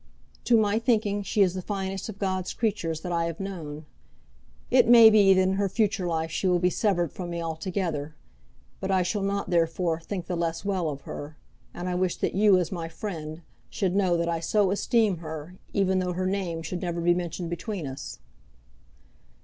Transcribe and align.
"To 0.45 0.57
my 0.57 0.79
thinking 0.79 1.21
she 1.21 1.43
is 1.43 1.53
the 1.53 1.61
finest 1.61 2.09
of 2.09 2.17
God's 2.17 2.53
creatures 2.55 3.01
that 3.01 3.11
I 3.11 3.25
have 3.25 3.39
known. 3.39 3.85
It 4.71 4.87
may 4.87 5.11
be 5.11 5.31
that 5.31 5.39
in 5.39 5.53
her 5.57 5.69
future 5.69 6.07
life 6.07 6.31
she 6.31 6.47
will 6.47 6.57
be 6.57 6.71
severed 6.71 7.11
from 7.11 7.29
me 7.29 7.39
altogether; 7.39 8.15
but 8.79 8.89
I 8.89 9.03
shall 9.03 9.21
not, 9.21 9.51
therefore, 9.51 9.99
think 9.99 10.25
the 10.25 10.35
less 10.35 10.65
well 10.65 10.89
of 10.89 11.01
her; 11.01 11.37
and 11.71 11.87
I 11.87 11.93
wish 11.93 12.15
that 12.15 12.33
you, 12.33 12.57
as 12.57 12.71
my 12.71 12.87
friend, 12.89 13.43
should 13.69 13.95
know 13.95 14.17
that 14.17 14.27
I 14.27 14.39
so 14.39 14.71
esteem 14.71 15.17
her, 15.17 15.59
even 15.71 15.99
though 15.99 16.13
her 16.13 16.25
name 16.25 16.63
should 16.63 16.81
never 16.81 16.99
be 16.99 17.13
mentioned 17.13 17.51
between 17.51 17.85
us." 17.85 18.17